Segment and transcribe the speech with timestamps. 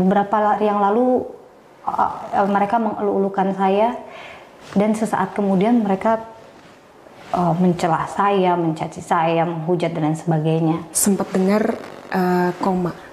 [0.00, 1.28] beberapa yang lalu
[1.84, 3.96] uh, mereka mengelu-elukan saya
[4.76, 6.24] dan sesaat kemudian mereka
[7.34, 10.76] uh, mencela saya, mencaci saya, menghujat dan lain sebagainya.
[10.94, 11.74] Sempat dengar
[12.14, 13.09] uh, koma.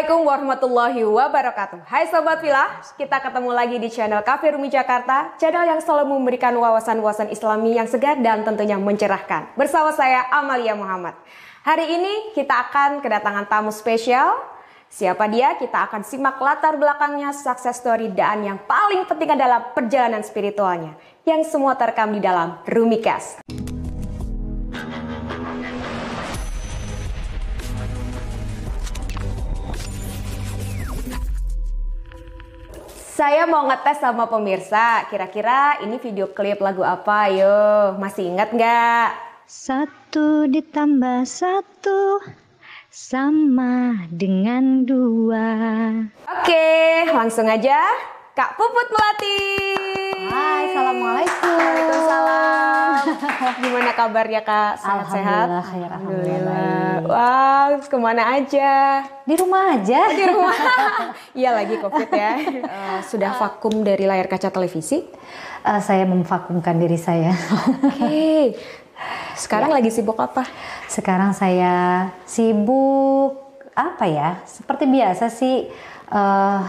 [0.00, 1.84] Assalamualaikum warahmatullahi wabarakatuh.
[1.84, 6.56] Hai Sobat Villa, kita ketemu lagi di channel Cafe Rumi Jakarta Channel yang selalu memberikan
[6.56, 9.52] wawasan-wawasan islami yang segar dan tentunya mencerahkan.
[9.60, 11.20] Bersama saya Amalia Muhammad.
[11.68, 14.40] Hari ini kita akan kedatangan tamu spesial.
[14.88, 15.60] Siapa dia?
[15.60, 20.96] Kita akan simak latar belakangnya, sukses story, dan yang paling penting adalah perjalanan spiritualnya
[21.28, 23.44] Yang semua terekam di dalam Rumicast
[33.20, 37.28] Saya mau ngetes sama pemirsa, kira-kira ini video klip lagu apa?
[37.28, 39.12] Yo, masih ingat nggak?
[39.44, 42.24] Satu ditambah satu
[42.88, 45.52] sama dengan dua.
[46.32, 46.72] Oke,
[47.12, 47.92] langsung aja.
[48.32, 49.40] Kak Puput Melati.
[50.32, 51.60] Hai, Assalamualaikum.
[51.60, 52.89] Waalaikumsalam.
[53.62, 54.72] Gimana kabarnya Kak?
[54.80, 55.46] Sehat-sehat?
[55.48, 56.90] Alhamdulillah, Alhamdulillah.
[57.06, 59.02] Wah, ke mana aja?
[59.24, 60.00] Di rumah aja.
[60.12, 60.56] Di rumah.
[61.30, 62.32] Iya lagi COVID ya.
[62.66, 65.06] Uh, sudah vakum dari layar kaca televisi?
[65.62, 67.30] Uh, saya memvakumkan diri saya.
[67.32, 67.96] Oke.
[67.96, 68.42] Okay.
[69.38, 69.76] Sekarang ya.
[69.80, 70.44] lagi sibuk apa?
[70.90, 73.38] Sekarang saya sibuk
[73.72, 74.30] apa ya?
[74.44, 75.70] Seperti biasa sih.
[76.10, 76.66] Uh,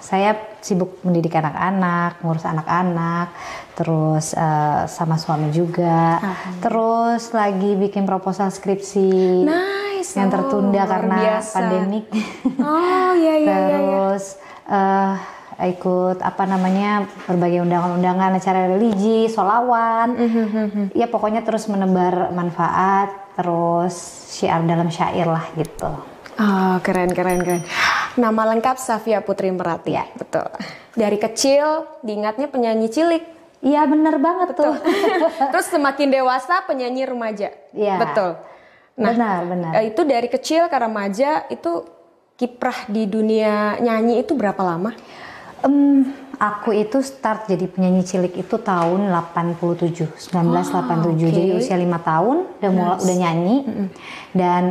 [0.00, 3.32] saya sibuk mendidik anak-anak, ngurus anak-anak,
[3.76, 6.20] terus uh, sama suami juga,
[6.60, 10.16] terus lagi bikin proposal skripsi nice.
[10.16, 11.54] yang tertunda oh, karena biasa.
[11.56, 12.04] pandemik.
[12.60, 13.56] Oh iya iya.
[13.56, 14.36] terus
[14.68, 15.16] uh,
[15.60, 20.84] ikut apa namanya berbagai undangan-undangan acara religi, solawan, mm-hmm.
[20.96, 23.92] ya pokoknya terus menebar manfaat, terus
[24.32, 25.92] syiar dalam syair lah gitu.
[26.40, 27.60] Oh keren keren keren.
[28.18, 29.94] Nama lengkap Safia Putri Merati.
[29.94, 30.06] Ya.
[30.18, 30.50] Betul.
[30.98, 33.24] Dari kecil diingatnya penyanyi cilik.
[33.60, 34.72] Iya bener banget Betul.
[34.72, 34.76] tuh.
[35.52, 37.52] Terus semakin dewasa penyanyi remaja.
[37.76, 37.96] Iya.
[38.00, 38.30] Betul.
[38.98, 39.70] Nah, benar benar.
[39.84, 41.86] Itu dari kecil ke remaja itu
[42.40, 44.96] kiprah di dunia nyanyi itu berapa lama?
[45.60, 46.08] Um,
[46.40, 50.32] aku itu start jadi penyanyi cilik itu tahun 87, 1987.
[50.32, 51.28] Oh, okay.
[51.28, 53.86] Jadi usia lima tahun udah mulai udah nyanyi mm -hmm.
[54.32, 54.62] dan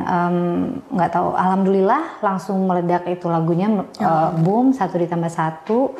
[0.89, 3.85] nggak um, tahu alhamdulillah langsung meledak itu lagunya oh.
[4.01, 5.93] uh, boom satu ditambah satu.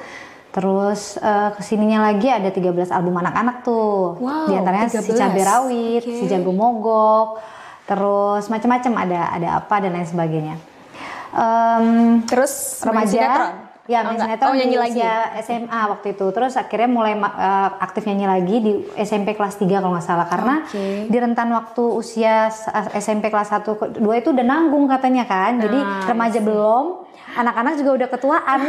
[0.50, 4.18] Terus uh, ke sininya lagi ada 13 album anak-anak tuh.
[4.18, 5.06] Wow, Di antaranya 13.
[5.06, 6.18] si Cabai Rawit, okay.
[6.18, 7.38] si Jago Mogok,
[7.86, 10.56] terus macam-macam ada ada apa dan lain sebagainya.
[11.30, 15.02] Um, terus remaja Ya, oh, sinetron oh, nyanyi lagi
[15.42, 16.30] SMA waktu itu.
[16.30, 20.62] Terus akhirnya mulai uh, aktif nyanyi lagi di SMP kelas 3 kalau nggak salah karena
[20.62, 21.10] okay.
[21.10, 22.54] di rentan waktu usia
[22.94, 25.58] SMP kelas 1 ke 2 itu udah nanggung katanya kan.
[25.58, 26.86] Jadi nah, remaja belum,
[27.34, 28.60] anak-anak juga udah ketuaan.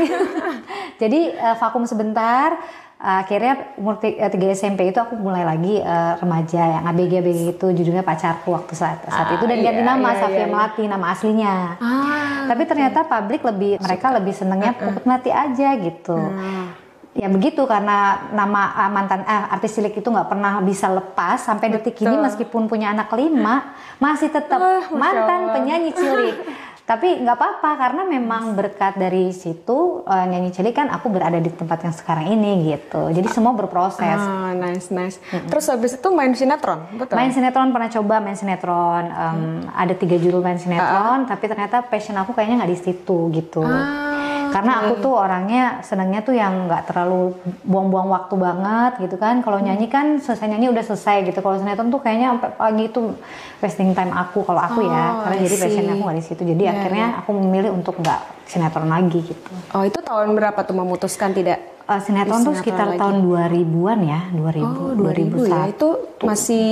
[1.04, 2.56] Jadi uh, vakum sebentar
[3.00, 8.04] akhirnya umur 3 SMP itu aku mulai lagi uh, remaja yang ABG ABG itu judulnya
[8.04, 10.48] pacarku waktu saat saat ah, itu dan iya, ganti nama iya, Safia iya.
[10.52, 11.54] Melati nama aslinya.
[11.80, 16.12] Ah, Tapi ternyata publik lebih mereka lebih senengnya uh, Puput Melati aja gitu.
[16.12, 16.68] Uh.
[17.16, 21.72] Ya begitu karena nama uh, mantan eh, artis cilik itu nggak pernah bisa lepas sampai
[21.72, 26.36] detik ini meskipun punya anak lima masih tetap uh, mantan penyanyi cilik.
[26.90, 31.46] Tapi nggak apa-apa karena memang berkat dari situ uh, nyanyi cilik kan aku berada di
[31.46, 33.14] tempat yang sekarang ini gitu.
[33.14, 34.18] Jadi semua berproses.
[34.18, 35.22] Ah, nice nice.
[35.22, 35.54] Mm-hmm.
[35.54, 37.14] Terus habis itu main sinetron, betul?
[37.14, 39.06] Main sinetron pernah coba main sinetron.
[39.06, 39.70] Um, hmm.
[39.70, 43.62] Ada tiga judul main sinetron, uh tapi ternyata passion aku kayaknya nggak di situ gitu.
[43.62, 44.09] Ah.
[44.50, 47.34] Karena aku tuh orangnya senangnya tuh yang nggak terlalu
[47.64, 49.40] buang-buang waktu banget gitu kan.
[49.40, 51.38] Kalau nyanyi kan selesai nyanyi udah selesai gitu.
[51.40, 53.00] Kalau sinetron tuh kayaknya sampai pagi itu
[53.62, 55.04] wasting time aku kalau aku oh, ya.
[55.24, 56.42] Karena jadi passion aku nggak di situ.
[56.42, 57.20] Jadi yeah, akhirnya yeah.
[57.22, 59.50] aku memilih untuk nggak sinetron lagi gitu.
[59.72, 61.62] Oh itu tahun berapa tuh memutuskan tidak?
[61.90, 63.02] Uh, sinetron, tuh sekitar lagi.
[63.02, 65.50] tahun 2000-an ya, 2000, oh, 2000 2001.
[65.50, 65.62] ya.
[65.74, 65.88] Itu
[66.22, 66.70] masih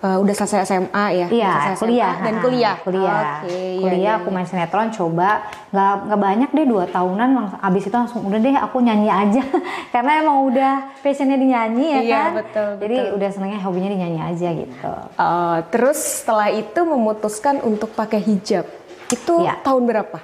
[0.00, 1.26] uh, udah selesai SMA ya?
[1.28, 2.74] Iya, kuliah SMA dan kuliah.
[2.80, 3.24] Kuliah.
[3.44, 7.82] Okay, kuliah iya, aku main sinetron coba nggak nggak banyak deh dua tahunan langsung abis
[7.86, 9.42] itu langsung udah deh aku nyanyi aja
[9.94, 10.72] karena emang udah
[11.04, 12.30] passionnya di nyanyi ya iya, kan.
[12.42, 12.70] betul.
[12.80, 13.16] Jadi betul.
[13.20, 14.92] udah senengnya hobinya di nyanyi aja gitu.
[15.20, 18.66] Uh, terus setelah itu memutuskan untuk pakai hijab.
[19.10, 19.60] Itu Iya.
[19.62, 20.18] tahun berapa?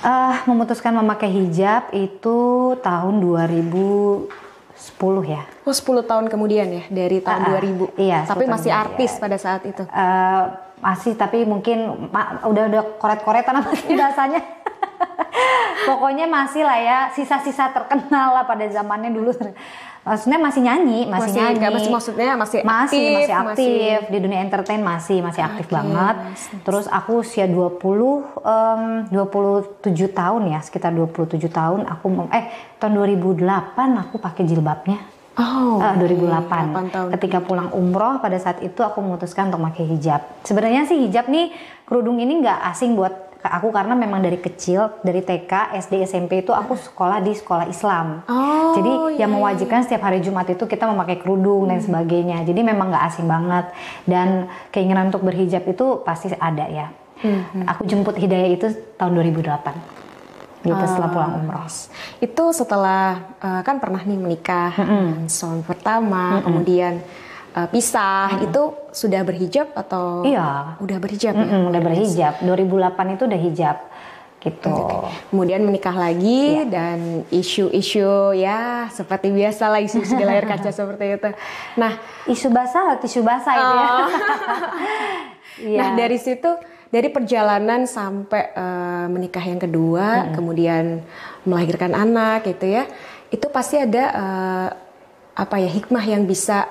[0.00, 3.20] Uh, memutuskan memakai hijab itu tahun
[4.80, 5.42] 2010 ya.
[5.62, 7.92] Oh 10 tahun kemudian ya dari tahun Ah, 2000.
[7.96, 9.22] iya, Tapi 10 masih artis kemudian.
[9.22, 9.82] pada saat itu.
[9.84, 10.42] Eh,
[10.80, 11.78] masih tapi mungkin
[12.08, 14.40] ma- udah udah koret-koretan apa sih bahasanya.
[15.82, 19.32] Pokoknya masih lah ya sisa-sisa terkenal lah pada zamannya dulu.
[20.10, 21.54] Maksudnya masih nyanyi, masih, Masih- nyanyi.
[21.54, 25.66] nggak, masih- maksudnya masih masih, aktif, masih aktif masih- di dunia entertain masih masih aktif
[25.70, 26.16] Oke, banget.
[26.66, 32.50] Terus aku usia 20 em, 27 tahun ya, sekitar 27 tahun aku eh
[32.82, 34.98] tahun 2008 aku pakai jilbabnya.
[35.38, 35.94] Oh, oke.
[36.02, 36.74] 2008.
[36.74, 37.08] 8 tahun.
[37.14, 40.20] Ketika pulang umroh pada saat itu aku memutuskan untuk pakai hijab.
[40.42, 41.54] Sebenarnya sih hijab nih
[41.86, 46.52] kerudung ini nggak asing buat aku karena memang dari kecil dari TK, SD, SMP itu
[46.52, 48.20] aku sekolah di sekolah Islam.
[48.28, 52.44] Oh, Jadi iya, yang mewajibkan setiap hari Jumat itu kita memakai kerudung dan sebagainya.
[52.44, 53.72] Jadi memang nggak asing banget
[54.04, 56.88] dan keinginan untuk berhijab itu pasti ada ya.
[57.76, 58.66] Aku jemput hidayah itu
[58.96, 60.00] tahun 2008.
[60.60, 61.64] Gitu setelah pulang umroh.
[62.20, 67.00] Itu setelah eh, kan pernah nih menikah dengan suami pertama, kemudian
[67.50, 70.76] eh, pisah, itu sudah berhijab atau Iya.
[70.78, 71.42] udah berhijab ya?
[71.42, 72.34] Mm-mm, udah berhijab.
[72.42, 73.76] 2008 itu udah hijab
[74.40, 74.72] gitu.
[75.28, 76.64] Kemudian menikah lagi Iya.
[76.64, 76.98] dan
[77.28, 81.28] isu-isu ya seperti biasa lah isu-isu di layar kaca seperti itu.
[81.76, 83.88] Nah, Isu basah, tisu basah itu ya.
[83.88, 84.08] Oh.
[85.60, 85.76] Iya.
[85.76, 86.48] nah dari situ
[86.88, 91.04] dari perjalanan sampai eh, menikah yang kedua, kemudian
[91.44, 92.88] melahirkan anak gitu ya,
[93.28, 94.68] itu pasti ada eh,
[95.36, 96.64] apa ya hikmah yang bisa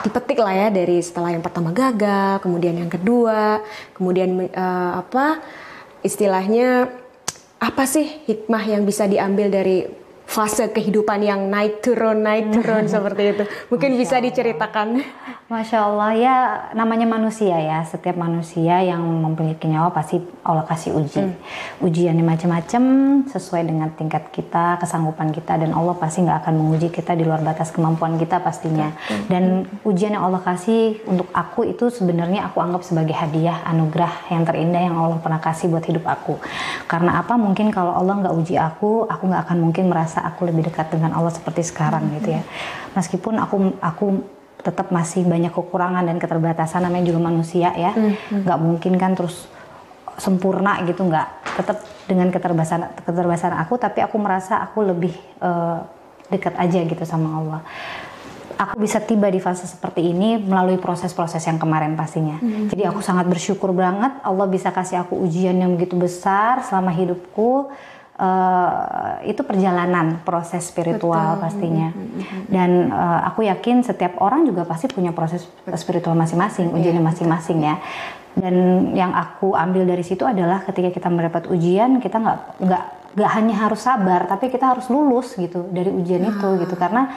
[0.00, 3.60] dipetik lah ya dari setelah yang pertama gagal, kemudian yang kedua,
[3.92, 5.44] kemudian eh, apa
[6.00, 6.88] istilahnya
[7.62, 10.01] apa sih hikmah yang bisa diambil dari
[10.32, 13.44] fase kehidupan yang naik turun naik turun seperti itu?
[13.68, 15.04] Mungkin bisa diceritakan.
[15.52, 16.36] Masya Allah ya
[16.72, 17.84] namanya manusia ya.
[17.84, 21.28] Setiap manusia yang memiliki nyawa pasti Allah kasih uji.
[21.84, 22.82] Ujian yang macam-macam
[23.28, 27.44] sesuai dengan tingkat kita kesanggupan kita dan Allah pasti nggak akan menguji kita di luar
[27.44, 28.96] batas kemampuan kita pastinya.
[29.28, 34.48] Dan ujian yang Allah kasih untuk aku itu sebenarnya aku anggap sebagai hadiah anugerah yang
[34.48, 36.40] terindah yang Allah pernah kasih buat hidup aku.
[36.88, 37.36] Karena apa?
[37.36, 41.12] Mungkin kalau Allah nggak uji aku aku nggak akan mungkin merasa aku lebih dekat dengan
[41.12, 42.42] Allah seperti sekarang gitu ya.
[42.94, 44.06] Meskipun aku aku
[44.62, 47.92] tetap masih banyak kekurangan dan keterbatasan namanya juga manusia ya.
[48.30, 49.50] Nggak mungkin kan terus
[50.16, 51.28] sempurna gitu nggak.
[51.58, 55.78] Tetap dengan keterbatasan keterbatasan aku tapi aku merasa aku lebih eh,
[56.30, 57.60] dekat aja gitu sama Allah.
[58.52, 62.38] Aku bisa tiba di fase seperti ini melalui proses-proses yang kemarin pastinya.
[62.70, 67.72] Jadi aku sangat bersyukur banget Allah bisa kasih aku ujian yang begitu besar selama hidupku
[68.22, 71.90] Eh, itu perjalanan proses spiritual pastinya.
[72.46, 75.42] Dan eh, aku yakin setiap orang juga pasti punya proses
[75.74, 77.82] spiritual masing-masing ujiannya masing-masing ya.
[78.38, 78.54] Dan
[78.94, 82.84] yang aku ambil dari situ adalah ketika kita mendapat ujian kita nggak nggak
[83.18, 86.78] nggak hanya harus sabar tapi kita harus lulus gitu dari ujian itu gitu.
[86.78, 87.10] Karena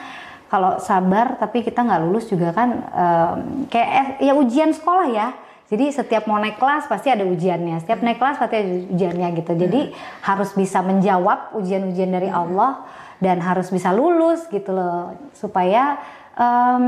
[0.50, 3.32] kalau sabar tapi kita nggak lulus juga kan eh,
[3.70, 7.82] kayak ya ujian sekolah ya jadi setiap mau naik kelas pasti ada ujiannya.
[7.82, 9.52] Setiap naik kelas pasti ada ujiannya gitu.
[9.58, 9.90] Jadi
[10.22, 12.86] harus bisa menjawab ujian-ujian dari Allah
[13.18, 15.98] dan harus bisa lulus gitu loh supaya
[16.38, 16.84] em,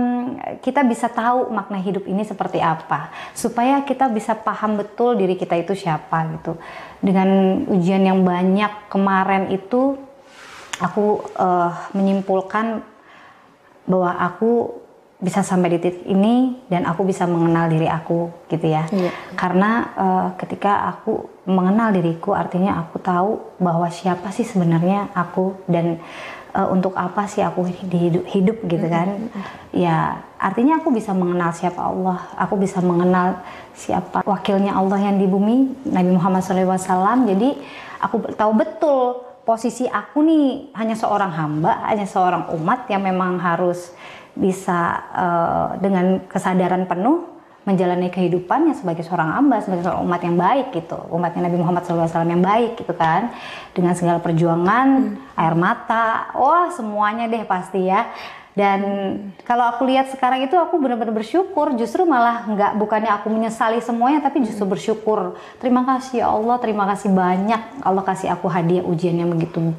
[0.62, 3.10] kita bisa tahu makna hidup ini seperti apa.
[3.34, 6.54] Supaya kita bisa paham betul diri kita itu siapa gitu.
[7.02, 9.98] Dengan ujian yang banyak kemarin itu
[10.78, 12.86] aku eh, menyimpulkan
[13.90, 14.86] bahwa aku
[15.18, 18.86] bisa sampai di titik ini dan aku bisa mengenal diri aku gitu ya.
[18.94, 19.10] Iya.
[19.34, 25.98] karena eh, ketika aku mengenal diriku artinya aku tahu bahwa siapa sih sebenarnya aku dan
[26.54, 29.26] eh, untuk apa sih aku di hidup, hidup gitu kan.
[29.74, 33.42] Ya artinya aku bisa mengenal siapa Allah aku bisa mengenal
[33.74, 37.58] siapa wakilnya Allah yang di bumi Nabi Muhammad SAW jadi
[37.98, 39.02] aku tahu betul
[39.42, 43.90] posisi aku nih hanya seorang hamba hanya seorang umat yang memang harus
[44.38, 44.80] bisa
[45.12, 50.96] eh, dengan kesadaran penuh menjalani kehidupannya sebagai seorang hamba, sebagai seorang umat yang baik gitu,
[51.12, 53.28] umatnya Nabi Muhammad SAW yang baik gitu kan,
[53.76, 58.08] dengan segala perjuangan, air mata, wah semuanya deh pasti ya.
[58.56, 58.80] Dan
[59.44, 64.24] kalau aku lihat sekarang itu aku benar-benar bersyukur, justru malah nggak bukannya aku menyesali semuanya,
[64.24, 65.36] tapi justru bersyukur.
[65.60, 69.76] Terima kasih ya Allah, terima kasih banyak Allah kasih aku hadiah ujian yang begitu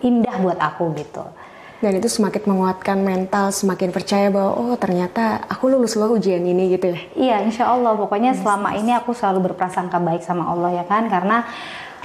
[0.00, 1.26] indah buat aku gitu.
[1.82, 6.78] Dan itu semakin menguatkan mental, semakin percaya bahwa oh ternyata aku lulus loh ujian ini
[6.78, 7.00] gitu ya.
[7.18, 7.98] Iya, insya Allah.
[7.98, 11.42] Pokoknya selama ini aku selalu berprasangka baik sama Allah ya kan, karena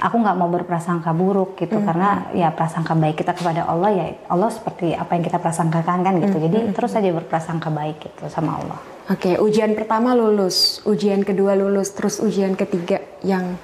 [0.02, 4.50] aku nggak mau berprasangka buruk gitu, karena ya prasangka baik kita kepada Allah ya Allah
[4.50, 6.42] seperti apa yang kita prasangkakan kan gitu.
[6.42, 8.82] Jadi terus saja berprasangka baik gitu sama Allah.
[9.14, 13.54] Oke, ujian pertama lulus, ujian kedua lulus, terus ujian ketiga yang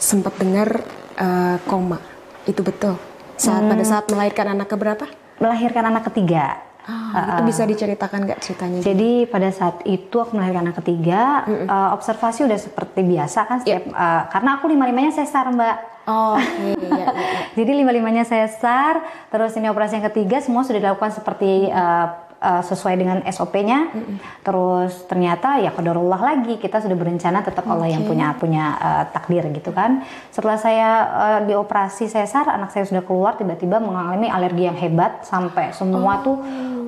[0.00, 0.80] sempat dengar
[1.20, 2.00] eh, koma.
[2.48, 2.96] Itu betul.
[3.36, 5.04] Saat pada saat melahirkan anak keberapa?
[5.38, 6.68] Melahirkan anak ketiga.
[6.88, 8.80] Oh, uh, itu bisa diceritakan nggak ceritanya?
[8.80, 11.66] Jadi pada saat itu aku melahirkan anak ketiga, mm -mm.
[11.68, 14.00] Uh, observasi udah seperti biasa kan setiap yeah.
[14.00, 15.76] uh, karena aku lima limanya sesar mbak.
[16.08, 17.06] Oh, iya, iya, iya.
[17.60, 22.62] Jadi lima limanya sesar, terus ini operasi yang ketiga semua sudah dilakukan seperti uh, uh,
[22.62, 23.90] sesuai dengan SOP-nya.
[23.90, 24.16] Mm -hmm.
[24.42, 27.72] Terus ternyata ya kodarullah lagi kita sudah berencana tetap okay.
[27.74, 30.02] Allah yang punya punya uh, takdir gitu kan.
[30.32, 35.70] Setelah saya uh, dioperasi sesar, anak saya sudah keluar tiba-tiba mengalami alergi yang hebat sampai
[35.76, 36.24] semua oh.
[36.24, 36.36] tuh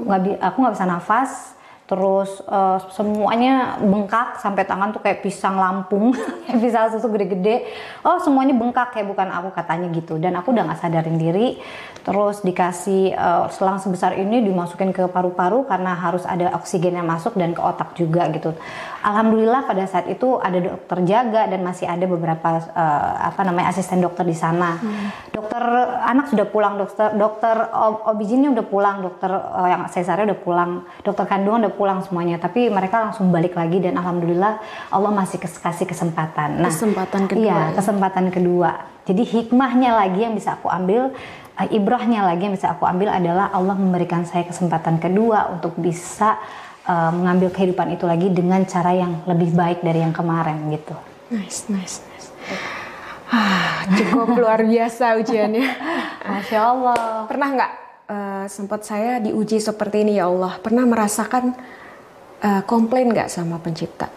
[0.07, 1.60] nggak aku nggak bisa nafas
[1.91, 6.15] terus uh, semuanya bengkak sampai tangan tuh kayak pisang lampung
[6.47, 7.67] kayak pisang susu gede-gede.
[8.07, 10.15] Oh semuanya bengkak kayak bukan aku katanya gitu.
[10.23, 11.59] Dan aku udah nggak sadarin diri.
[12.07, 17.35] Terus dikasih uh, selang sebesar ini dimasukin ke paru-paru karena harus ada oksigen yang masuk
[17.35, 18.55] dan ke otak juga gitu.
[19.03, 23.99] Alhamdulillah pada saat itu ada dokter jaga dan masih ada beberapa uh, apa namanya asisten
[23.99, 24.79] dokter di sana.
[24.79, 25.11] Hmm.
[25.35, 25.63] dokter
[26.07, 30.71] anak sudah pulang dokter dokter ob, obijinnya udah pulang dokter uh, yang sesarnya udah pulang
[31.03, 34.61] dokter kandungan udah pulang semuanya tapi mereka langsung balik lagi dan alhamdulillah
[34.93, 36.61] Allah masih kasih kesempatan.
[36.61, 37.81] Nah kesempatan kedua iya ya.
[37.81, 38.71] kesempatan kedua.
[39.09, 41.17] Jadi hikmahnya lagi yang bisa aku ambil
[41.57, 46.37] uh, ibrahnya lagi yang bisa aku ambil adalah Allah memberikan saya kesempatan kedua untuk bisa
[46.85, 50.93] uh, mengambil kehidupan itu lagi dengan cara yang lebih baik dari yang kemarin gitu.
[51.33, 52.29] Nice nice nice.
[53.31, 55.67] Ah, cukup luar biasa ujiannya.
[56.29, 57.31] Masya Allah.
[57.31, 57.73] Pernah nggak
[58.11, 61.55] uh, sempat saya diuji seperti ini ya Allah pernah merasakan
[62.43, 64.11] uh, komplain nggak sama pencipta?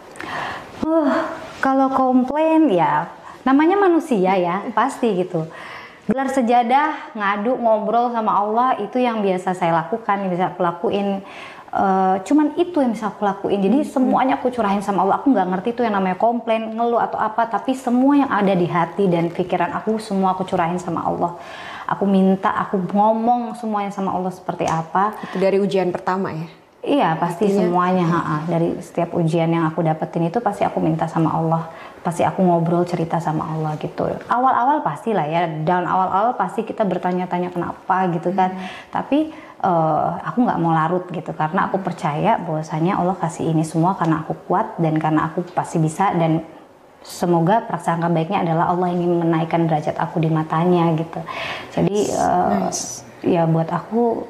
[0.82, 1.30] Uh,
[1.62, 3.08] kalau komplain ya
[3.46, 5.46] namanya manusia ya pasti gitu.
[6.04, 11.24] Gelar sejadah, ngadu, ngobrol sama Allah itu yang biasa saya lakukan, yang bisa aku lakuin.
[11.74, 13.56] Uh, cuman itu yang bisa aku lakuin.
[13.64, 13.88] Jadi hmm.
[13.88, 15.24] semuanya aku curahin sama Allah.
[15.24, 17.48] Aku nggak ngerti itu yang namanya komplain, ngeluh atau apa.
[17.48, 21.40] Tapi semua yang ada di hati dan pikiran aku semua aku curahin sama Allah
[21.88, 25.16] aku minta aku ngomong semuanya sama Allah seperti apa.
[25.30, 26.48] Itu dari ujian pertama ya?
[26.84, 28.36] Iya pasti Artinya, semuanya ha -ha.
[28.44, 31.64] dari setiap ujian yang aku dapetin itu pasti aku minta sama Allah.
[32.04, 34.04] Pasti aku ngobrol cerita sama Allah gitu.
[34.28, 38.52] Awal-awal pasti lah ya dan awal-awal pasti kita bertanya-tanya kenapa gitu kan.
[38.52, 38.68] Hmm.
[38.92, 39.32] tapi
[39.64, 44.20] uh, aku nggak mau larut gitu karena aku percaya bahwasanya Allah kasih ini semua karena
[44.20, 46.44] aku kuat dan karena aku pasti bisa dan
[47.04, 51.20] semoga prasangka baiknya adalah Allah ingin menaikkan derajat aku di matanya gitu.
[51.76, 53.04] Jadi uh, nice.
[53.20, 54.24] ya buat aku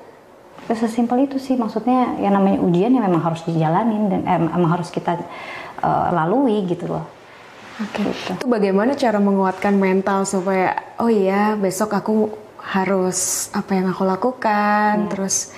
[0.67, 4.81] ya sesimpel itu sih maksudnya yang namanya ujian yang memang harus dijalanin dan eh, memang
[4.81, 5.23] harus kita
[5.81, 7.07] uh, lalui gitu loh.
[7.79, 8.03] Oke.
[8.03, 8.05] Okay.
[8.11, 8.31] Gitu.
[8.43, 15.07] Itu bagaimana cara menguatkan mental supaya oh iya besok aku harus apa yang aku lakukan
[15.07, 15.11] hmm.
[15.13, 15.53] terus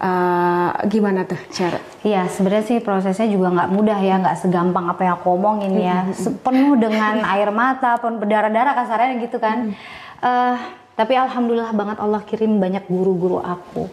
[0.00, 1.80] uh, gimana tuh cara?
[2.04, 6.06] Iya sebenarnya sih prosesnya juga nggak mudah ya, nggak segampang apa yang aku omongin ya,
[6.44, 9.72] penuh dengan air mata, pun berdarah-darah kasarnya gitu kan.
[10.20, 10.56] Uh,
[10.96, 13.92] tapi alhamdulillah banget Allah kirim banyak guru-guru aku.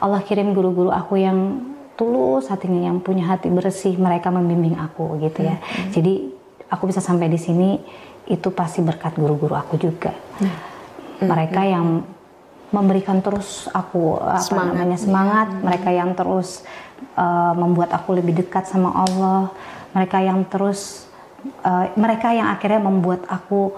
[0.00, 1.60] Allah kirim guru-guru aku yang
[1.98, 5.58] tulus hatinya, yang punya hati bersih, mereka membimbing aku gitu ya.
[5.58, 5.90] Hmm.
[5.92, 6.32] Jadi
[6.70, 7.76] aku bisa sampai di sini
[8.30, 10.14] itu pasti berkat guru-guru aku juga.
[10.38, 11.26] Hmm.
[11.26, 11.86] Mereka yang
[12.68, 14.72] memberikan terus aku apa semangat.
[14.76, 15.60] namanya semangat ya.
[15.64, 16.48] mereka yang terus
[17.16, 19.48] uh, membuat aku lebih dekat sama Allah
[19.96, 21.08] mereka yang terus
[21.64, 23.72] uh, mereka yang akhirnya membuat aku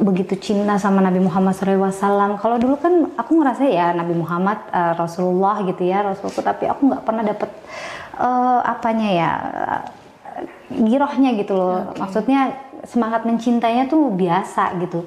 [0.00, 2.40] begitu cinta sama Nabi Muhammad SAW.
[2.40, 6.88] Kalau dulu kan aku ngerasa ya Nabi Muhammad uh, Rasulullah gitu ya Rasulullah, tapi aku
[6.88, 7.50] nggak pernah dapet
[8.16, 9.30] uh, apanya ya
[10.72, 11.92] girohnya gitu loh.
[11.92, 12.00] Okay.
[12.00, 12.40] Maksudnya
[12.88, 15.04] semangat mencintainya tuh biasa gitu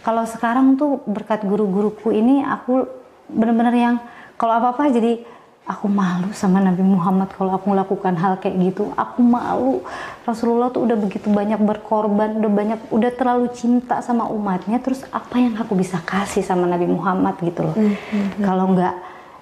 [0.00, 2.88] kalau sekarang tuh berkat guru-guruku ini aku
[3.30, 3.96] bener-bener yang
[4.40, 5.22] kalau apa-apa jadi
[5.68, 9.84] aku malu sama Nabi Muhammad kalau aku melakukan hal kayak gitu aku malu
[10.26, 15.38] Rasulullah tuh udah begitu banyak berkorban udah banyak udah terlalu cinta sama umatnya terus apa
[15.38, 18.42] yang aku bisa kasih sama Nabi Muhammad gitu loh mm -hmm.
[18.42, 18.94] kalau enggak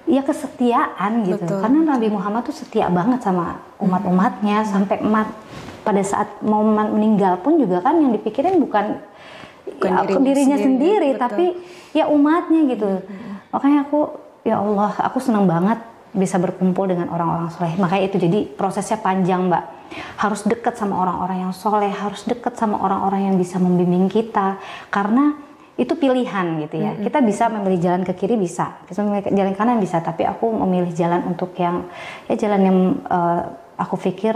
[0.09, 1.61] ya kesetiaan gitu Betul.
[1.61, 4.69] karena Nabi Muhammad tuh setia banget sama umat-umatnya hmm.
[4.73, 5.29] sampai emat
[5.85, 9.05] pada saat mau meninggal pun juga kan yang dipikirin bukan
[9.79, 11.47] bukan ya, dirinya, dirinya sendiri, sendiri tapi
[11.95, 12.91] ya umatnya gitu.
[13.01, 13.39] Hmm.
[13.49, 14.01] makanya aku
[14.45, 15.81] ya Allah aku senang banget
[16.13, 17.77] bisa berkumpul dengan orang-orang soleh.
[17.77, 19.65] Makanya itu jadi prosesnya panjang mbak.
[20.21, 24.61] Harus dekat sama orang-orang yang soleh harus dekat sama orang-orang yang bisa membimbing kita.
[24.89, 25.37] Karena
[25.79, 26.91] itu pilihan gitu ya.
[26.97, 27.05] -hmm.
[27.07, 30.91] Kita bisa memilih jalan ke kiri bisa, bisa memilih jalan kanan bisa, tapi aku memilih
[30.91, 31.87] jalan untuk yang
[32.27, 33.47] ya jalan yang uh,
[33.79, 34.35] aku pikir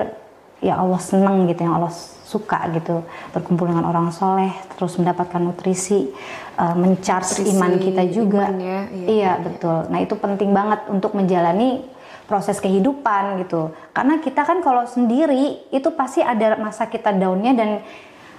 [0.62, 1.92] ya Allah senang gitu, yang Allah
[2.22, 3.04] suka gitu.
[3.34, 6.08] Berkumpul dengan orang soleh terus mendapatkan nutrisi
[6.56, 8.48] uh, mencharge iman kita juga.
[8.48, 9.90] iman ya, iya, iya betul.
[9.92, 11.84] Nah itu penting banget untuk menjalani
[12.24, 13.74] proses kehidupan gitu.
[13.92, 17.70] Karena kita kan kalau sendiri itu pasti ada masa kita downnya dan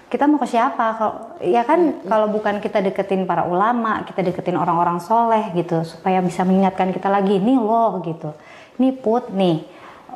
[0.09, 0.85] kita mau ke siapa?
[0.97, 1.13] Kalau
[1.43, 2.09] ya kan hmm.
[2.09, 7.11] kalau bukan kita deketin para ulama kita deketin orang-orang soleh gitu supaya bisa mengingatkan kita
[7.11, 8.33] lagi nih loh gitu.
[8.81, 9.61] Nih put nih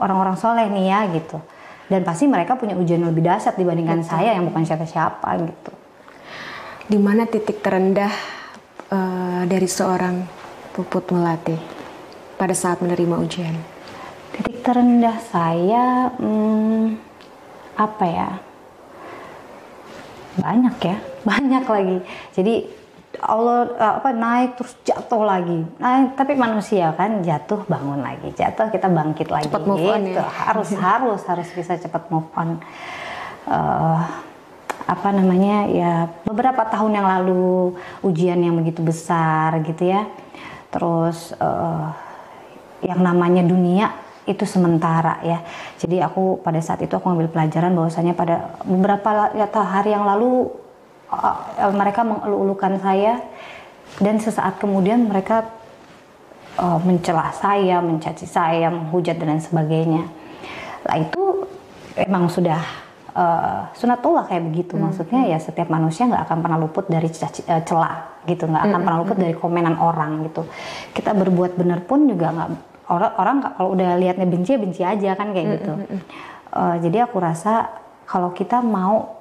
[0.01, 1.37] orang-orang soleh nih ya gitu
[1.87, 4.11] dan pasti mereka punya ujian lebih dahsyat dibandingkan Betul.
[4.11, 5.73] saya yang bukan siapa-siapa gitu.
[6.87, 8.11] Di mana titik terendah
[8.91, 10.23] uh, dari seorang
[10.75, 11.55] puput melati
[12.35, 13.55] pada saat menerima ujian?
[14.35, 16.99] Titik terendah saya hmm,
[17.79, 18.29] apa ya?
[20.37, 20.97] Banyak ya
[21.29, 21.97] banyak lagi.
[22.35, 22.76] Jadi
[23.21, 25.65] Allah eh, apa naik terus jatuh lagi.
[25.81, 28.29] Naik tapi manusia kan jatuh bangun lagi.
[28.33, 29.49] Jatuh kita bangkit lagi.
[29.49, 30.21] Cepat move on gitu.
[30.21, 32.61] ya harus harus harus bisa cepat move on.
[33.47, 34.01] Uh,
[34.87, 35.93] apa namanya ya
[36.23, 40.05] beberapa tahun yang lalu ujian yang begitu besar gitu ya.
[40.69, 41.89] Terus uh,
[42.85, 43.97] yang namanya dunia
[44.27, 45.41] itu sementara ya.
[45.79, 50.51] Jadi aku pada saat itu aku ngambil pelajaran bahwasanya pada beberapa ya, hari yang lalu
[51.11, 53.23] uh, mereka mengelu-elukan saya
[53.97, 55.47] dan sesaat kemudian mereka
[56.59, 60.03] uh, mencela saya, mencaci saya, menghujat dan lain sebagainya.
[60.85, 61.47] Lah itu
[61.97, 62.61] emang sudah
[63.15, 64.75] uh, sunatullah kayak begitu.
[64.75, 64.89] Hmm.
[64.89, 68.77] Maksudnya ya setiap manusia nggak akan pernah luput dari caci, uh, celah gitu, nggak akan
[68.77, 68.85] hmm.
[68.85, 69.23] pernah luput hmm.
[69.23, 70.45] dari komenan orang gitu.
[70.91, 72.49] Kita berbuat benar pun juga nggak
[72.87, 75.73] orang orang kalau udah liatnya benci ya benci aja kan kayak gitu.
[75.75, 75.99] Mm -hmm.
[76.55, 77.67] uh, jadi aku rasa
[78.07, 79.19] kalau kita mau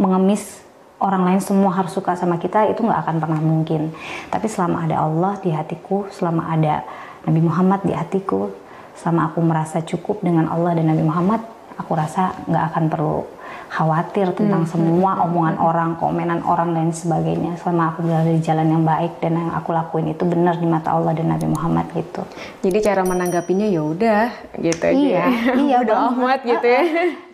[0.00, 0.65] mengemis
[1.00, 3.92] orang lain semua harus suka sama kita itu nggak akan pernah mungkin.
[4.32, 6.84] Tapi selama ada Allah di hatiku, selama ada
[7.28, 8.48] Nabi Muhammad di hatiku,
[8.96, 11.44] selama aku merasa cukup dengan Allah dan Nabi Muhammad,
[11.76, 13.20] aku rasa nggak akan perlu
[13.66, 14.72] khawatir tentang hmm.
[14.72, 15.24] semua hmm.
[15.28, 17.58] omongan orang, komenan orang dan sebagainya.
[17.60, 20.94] Selama aku berada di jalan yang baik dan yang aku lakuin itu benar di mata
[20.94, 22.22] Allah dan Nabi Muhammad gitu.
[22.62, 24.24] Jadi cara menanggapinya ya udah
[24.56, 25.54] gitu iya, aja.
[25.58, 26.82] Iya, bodo amat gitu ya.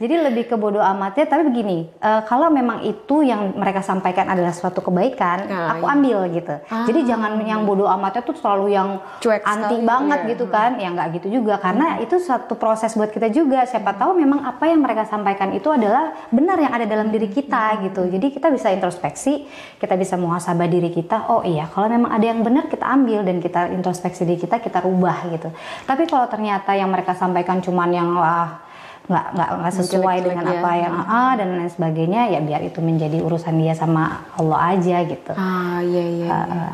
[0.03, 4.51] Jadi lebih ke bodo amatnya tapi begini, uh, kalau memang itu yang mereka sampaikan adalah
[4.51, 5.95] suatu kebaikan, nah, aku iya.
[5.95, 6.55] ambil gitu.
[6.67, 6.85] Ah.
[6.89, 10.29] Jadi jangan yang bodo amatnya tuh selalu yang Cuek anti sekali, banget ya.
[10.35, 10.71] gitu kan.
[10.75, 10.83] Hmm.
[10.83, 12.05] Ya nggak gitu juga karena hmm.
[12.09, 13.63] itu satu proses buat kita juga.
[13.69, 17.77] Siapa tahu memang apa yang mereka sampaikan itu adalah benar yang ada dalam diri kita
[17.77, 17.81] hmm.
[17.91, 18.03] gitu.
[18.09, 19.47] Jadi kita bisa introspeksi,
[19.79, 21.33] kita bisa muhasabah diri kita.
[21.33, 24.83] Oh iya, kalau memang ada yang benar kita ambil dan kita introspeksi diri kita, kita
[24.83, 25.49] rubah gitu.
[25.85, 30.45] Tapi kalau ternyata yang mereka sampaikan cuman yang wah nggak nggak nggak sesuai Jelek dengan
[30.47, 30.53] ya.
[30.63, 34.97] apa yang ah dan lain sebagainya ya biar itu menjadi urusan dia sama Allah aja
[35.03, 35.33] gitu.
[35.35, 36.29] Ah iya iya.
[36.31, 36.67] Uh, iya.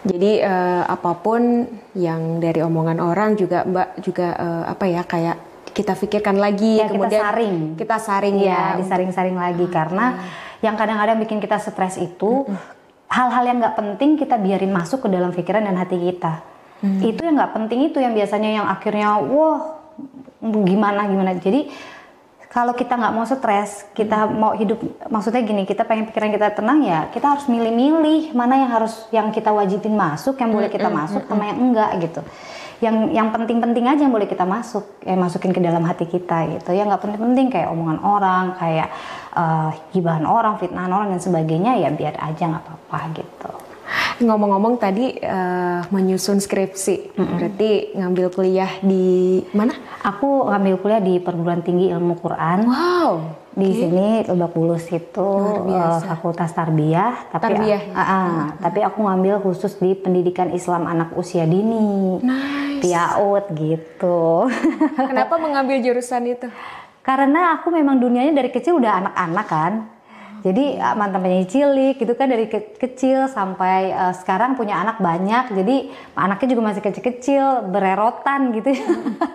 [0.00, 5.49] Jadi uh, apa pun yang dari omongan orang juga Mbak juga uh, apa ya kayak
[5.80, 7.56] kita pikirkan lagi ya, kemudian kita saring.
[7.80, 8.64] kita saring ya, ya.
[8.84, 9.72] disaring-saring lagi hmm.
[9.72, 10.06] karena
[10.60, 12.44] yang kadang-kadang bikin kita stres itu
[13.08, 16.44] hal-hal yang nggak penting kita biarin masuk ke dalam pikiran dan hati kita.
[16.80, 16.96] Hmm.
[17.04, 19.80] itu yang nggak penting itu yang biasanya yang akhirnya wah
[20.40, 21.36] gimana gimana.
[21.36, 21.68] Jadi
[22.48, 24.32] kalau kita nggak mau stres, kita hmm.
[24.36, 24.80] mau hidup,
[25.12, 29.28] maksudnya gini, kita pengen pikiran kita tenang ya, kita harus milih-milih mana yang harus yang
[29.28, 32.20] kita wajibin masuk, yang boleh kita masuk, sama yang enggak gitu
[32.80, 36.72] yang yang penting-penting aja yang boleh kita masuk eh masukin ke dalam hati kita gitu.
[36.72, 38.88] Ya nggak penting-penting kayak omongan orang kayak
[39.36, 43.69] uh, gibahan orang fitnahan orang dan sebagainya ya biar aja nggak apa-apa gitu
[44.20, 47.36] ngomong-ngomong tadi uh, menyusun skripsi, mm -hmm.
[47.36, 49.72] berarti ngambil kuliah di mana?
[50.04, 52.58] Aku ngambil kuliah di perguruan tinggi ilmu Quran.
[52.68, 53.12] Wow.
[53.50, 53.78] Di okay.
[53.82, 55.30] sini Lebak Bulus itu
[55.66, 57.82] uh, Fakultas Tarbiyah, tapi Tarbiyah.
[57.90, 58.46] Uh, uh, hmm.
[58.62, 62.22] tapi aku ngambil khusus di pendidikan Islam anak usia dini.
[62.22, 62.86] Nice.
[62.86, 64.46] Piaut gitu.
[65.10, 66.46] Kenapa mengambil jurusan itu?
[67.00, 69.72] Karena aku memang dunianya dari kecil udah anak-anak kan
[70.40, 74.96] jadi ah, mantan penyanyi cilik gitu kan dari ke kecil sampai uh, sekarang punya anak
[74.96, 75.52] banyak.
[75.52, 78.72] Jadi anaknya juga masih kecil-kecil, bererotan gitu.
[78.72, 78.84] Ya.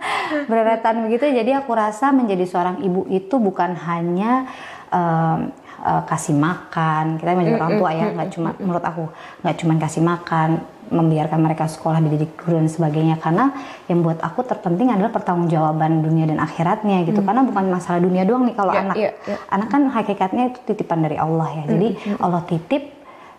[0.49, 1.29] bererotan begitu.
[1.29, 4.49] Jadi aku rasa menjadi seorang ibu itu bukan hanya
[4.89, 5.53] um,
[5.85, 7.21] uh, kasih makan.
[7.21, 9.03] Kita menjadi orang tua ya, nggak cuma menurut aku
[9.45, 10.49] nggak cuma kasih makan,
[10.91, 13.53] membiarkan mereka sekolah dididik guru dan sebagainya karena
[13.89, 17.27] yang buat aku terpenting adalah pertanggungjawaban dunia dan akhiratnya gitu hmm.
[17.27, 19.39] karena bukan masalah dunia doang nih kalau yeah, anak yeah, yeah.
[19.49, 22.17] anak kan hakikatnya itu titipan dari Allah ya jadi hmm.
[22.21, 22.83] Allah titip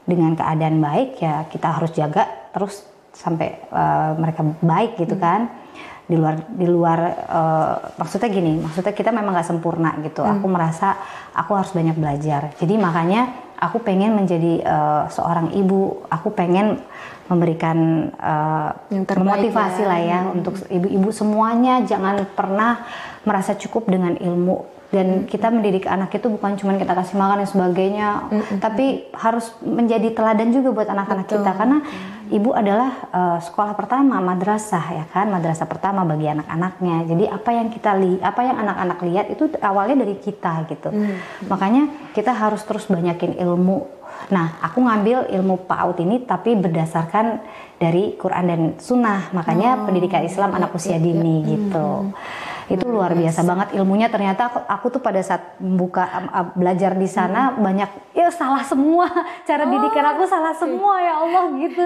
[0.07, 5.23] dengan keadaan baik ya kita harus jaga terus sampai uh, mereka baik gitu hmm.
[5.23, 5.41] kan
[6.07, 10.39] di luar di luar uh, maksudnya gini maksudnya kita memang nggak sempurna gitu hmm.
[10.39, 10.95] aku merasa
[11.35, 16.79] aku harus banyak belajar jadi makanya aku pengen menjadi uh, seorang ibu aku pengen
[17.27, 19.91] memberikan uh, yang motivasi ya.
[19.91, 20.37] lah ya hmm.
[20.39, 22.87] untuk ibu-ibu semuanya jangan pernah
[23.27, 27.49] merasa cukup dengan ilmu dan kita mendidik anak itu bukan cuma kita kasih makan dan
[27.51, 28.59] sebagainya mm-hmm.
[28.63, 31.83] tapi harus menjadi teladan juga buat anak-anak kita karena
[32.31, 37.07] ibu adalah uh, sekolah pertama madrasah ya kan madrasah pertama bagi anak-anaknya.
[37.07, 40.91] Jadi apa yang kita li apa yang anak-anak lihat itu awalnya dari kita gitu.
[40.91, 41.19] Hmm.
[41.47, 43.96] Makanya kita harus terus banyakin ilmu.
[44.31, 47.41] Nah, aku ngambil ilmu PAUD ini tapi berdasarkan
[47.79, 49.31] dari Quran dan Sunnah.
[49.31, 51.49] Makanya oh, pendidikan Islam anak usia iya, dini iya.
[51.55, 51.89] gitu.
[52.11, 52.13] Hmm.
[52.67, 56.03] Itu luar biasa banget ilmunya ternyata aku, aku tuh pada saat buka
[56.35, 57.63] uh, belajar di sana hmm.
[57.63, 59.07] banyak ya salah semua.
[59.49, 59.71] Cara oh.
[59.71, 61.85] didikan aku salah semua ya Allah gitu.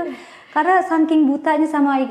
[0.51, 2.03] Karena saking butanya sama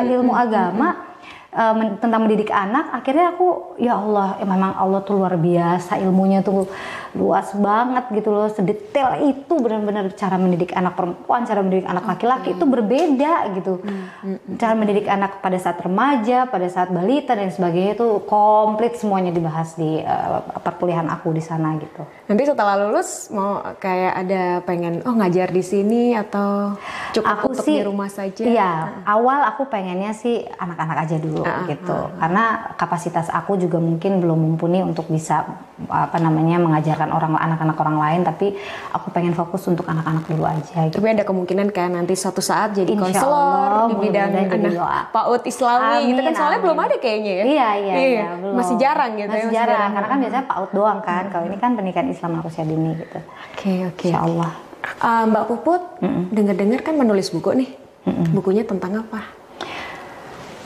[0.00, 1.11] ilmu agama
[1.52, 6.40] uh, tentang mendidik anak akhirnya aku ya Allah ya memang Allah tuh luar biasa ilmunya
[6.40, 6.66] tuh
[7.12, 12.56] luas banget gitu loh sedetail itu benar-benar cara mendidik anak perempuan cara mendidik anak laki-laki
[12.56, 13.84] itu berbeda gitu.
[13.84, 14.56] Hmm, hmm, hmm.
[14.56, 19.76] cara mendidik anak pada saat remaja pada saat balita dan sebagainya itu komplit semuanya dibahas
[19.76, 22.00] di uh, perkuliahan aku di sana gitu.
[22.32, 26.80] Nanti setelah lulus mau kayak ada pengen oh ngajar di sini atau
[27.12, 28.44] cukup aku untuk sih, di rumah saja?
[28.48, 28.72] iya
[29.04, 32.18] awal aku pengennya sih anak-anak aja dulu uh, gitu uh, uh.
[32.20, 32.44] karena
[32.78, 35.44] kapasitas aku juga mungkin belum mumpuni untuk bisa
[35.90, 38.46] apa namanya mengajar mengajarkan orang anak-anak orang lain tapi
[38.92, 41.00] aku pengen fokus untuk anak-anak dulu aja gitu.
[41.00, 46.08] Tapi ada kemungkinan kan nanti suatu saat jadi konselor di bidang anak PAUD Islami amin,
[46.12, 46.66] gitu kan soalnya amin.
[46.68, 47.44] belum ada kayaknya ya.
[47.44, 48.54] Iya iya, iya, iya belum.
[48.58, 49.46] Masih jarang gitu masih ya.
[49.48, 51.22] Masih jarang, karena kan biasanya PAUD doang kan.
[51.24, 51.30] Hmm.
[51.32, 53.18] Kalau ini kan pendidikan Islam usia dini gitu.
[53.18, 53.96] Oke okay, oke.
[53.96, 54.10] Okay.
[54.12, 54.50] Insya Allah.
[54.98, 56.24] Uh, Mbak Puput, mm -mm.
[56.34, 57.70] dengar-dengar kan menulis buku nih.
[58.02, 58.26] Mm -mm.
[58.34, 59.41] Bukunya tentang apa?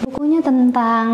[0.04, 1.06] Bukunya tentang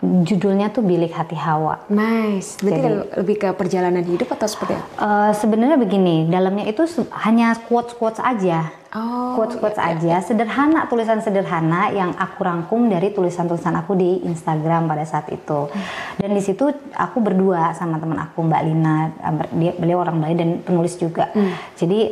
[0.00, 1.84] judulnya tuh Bilik Hati Hawa.
[1.92, 2.56] Nice.
[2.60, 4.86] Berarti Jadi, lebih ke perjalanan hidup atau seperti apa?
[4.96, 6.88] Uh, Sebenarnya begini, dalamnya itu
[7.20, 8.72] hanya quotes-quotes aja.
[8.90, 10.18] Oh, quotes-quotes iya, aja, iya.
[10.18, 15.70] sederhana, tulisan sederhana yang aku rangkum dari tulisan-tulisan aku di Instagram pada saat itu.
[16.18, 20.34] Dan di situ aku berdua sama teman aku Mbak Lina, eh, dia beliau orang Bali
[20.34, 21.30] dan penulis juga.
[21.30, 21.54] Hmm.
[21.78, 22.10] Jadi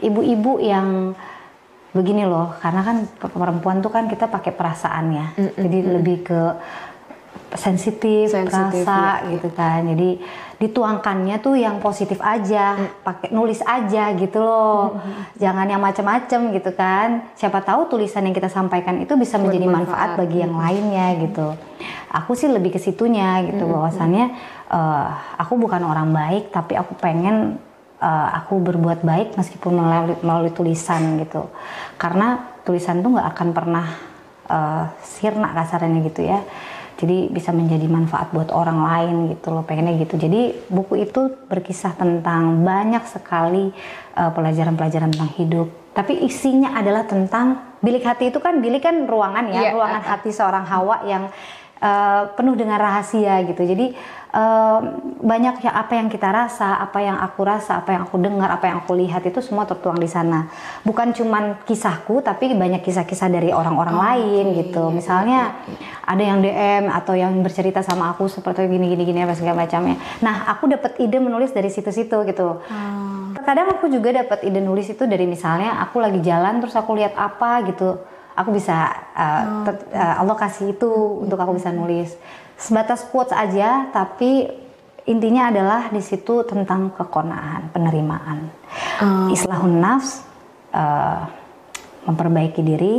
[0.00, 1.12] ibu-ibu um, yang
[1.90, 5.58] begini loh, karena kan perempuan tuh kan kita pakai perasaan ya, mm -mm.
[5.58, 6.40] jadi lebih ke
[7.56, 9.34] sensitif, sensitif rasa ya.
[9.34, 9.82] gitu kan.
[9.82, 10.22] Jadi
[10.60, 13.02] dituangkannya tuh yang positif aja, hmm.
[13.02, 14.94] pakai nulis aja gitu loh.
[14.94, 15.24] Hmm.
[15.40, 17.32] Jangan yang macam-macam gitu kan.
[17.34, 21.56] Siapa tahu tulisan yang kita sampaikan itu bisa menjadi manfaat, bagi yang lainnya gitu.
[22.10, 23.72] Aku sih lebih ke situnya gitu hmm.
[23.72, 24.24] bahwasannya
[24.70, 25.06] uh,
[25.40, 27.58] aku bukan orang baik tapi aku pengen
[28.00, 31.52] uh, aku berbuat baik meskipun melalui, melalui tulisan gitu.
[32.00, 33.86] Karena tulisan tuh nggak akan pernah
[34.50, 36.42] uh, sirna kasarnya gitu ya
[37.00, 41.96] jadi bisa menjadi manfaat buat orang lain gitu loh pengennya gitu jadi buku itu berkisah
[41.96, 43.72] tentang banyak sekali
[44.20, 49.48] uh, pelajaran-pelajaran tentang hidup tapi isinya adalah tentang bilik hati itu kan bilik kan ruangan
[49.48, 49.72] ya yeah.
[49.72, 51.32] ruangan hati seorang Hawa yang
[51.80, 53.96] uh, penuh dengan rahasia gitu jadi
[54.34, 54.78] uh,
[55.20, 58.64] banyak ya apa yang kita rasa, apa yang aku rasa, apa yang aku dengar, apa
[58.70, 60.48] yang aku lihat itu semua tertuang di sana.
[60.86, 64.58] Bukan cuman kisahku, tapi banyak kisah-kisah dari orang-orang oh, lain okay.
[64.66, 64.84] gitu.
[64.94, 65.60] Misalnya
[66.06, 69.98] ada yang DM atau yang bercerita sama aku seperti gini-gini gini apa segala macamnya.
[70.24, 72.62] Nah, aku dapat ide menulis dari situ-situ gitu.
[72.70, 73.36] Hmm.
[73.40, 77.14] Kadang aku juga dapat ide nulis itu dari misalnya aku lagi jalan terus aku lihat
[77.18, 78.00] apa gitu.
[78.40, 79.76] Aku bisa uh, oh.
[79.92, 80.88] uh, Allah kasih itu
[81.20, 82.16] untuk aku bisa nulis.
[82.56, 84.48] Sebatas quotes aja tapi
[85.04, 88.48] intinya adalah di situ tentang kekonaan penerimaan.
[89.00, 89.32] Oh.
[89.32, 90.24] islahun nafs
[90.72, 91.28] uh,
[92.08, 92.96] memperbaiki diri.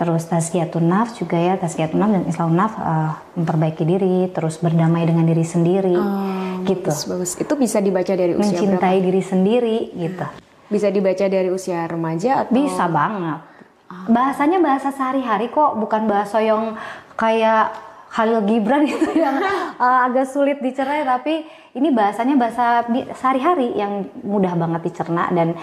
[0.00, 5.04] Terus tazkiyatun nafs juga ya tazkiyatun nafs dan islahun nafs uh, memperbaiki diri terus berdamai
[5.04, 6.88] dengan diri sendiri oh, gitu.
[6.88, 7.30] bagus, bagus.
[7.36, 9.06] Itu bisa dibaca dari usia mencintai berapa?
[9.08, 10.26] diri sendiri gitu.
[10.72, 13.49] Bisa dibaca dari usia remaja atau bisa banget
[14.06, 16.78] bahasanya bahasa sehari-hari kok bukan bahasa yang
[17.18, 17.74] kayak
[18.10, 19.38] Khalil Gibran itu yang
[19.78, 25.54] uh, agak sulit dicerna tapi ini bahasanya bahasa sehari-hari yang mudah banget dicerna dan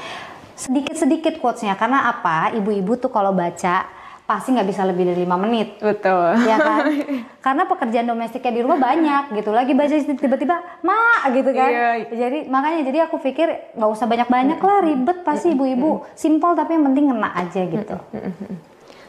[0.57, 1.77] sedikit-sedikit quotesnya.
[1.77, 2.51] Karena apa?
[2.57, 3.85] Ibu-ibu tuh kalau baca
[4.27, 6.83] pasti nggak bisa lebih dari lima menit betul ya kan
[7.47, 11.89] karena pekerjaan domestiknya di rumah banyak gitu lagi baca tiba-tiba ma gitu kan iya.
[12.11, 13.47] jadi makanya jadi aku pikir
[13.79, 17.95] nggak usah banyak-banyak lah ribet pasti ibu-ibu simpel tapi yang penting ngena aja gitu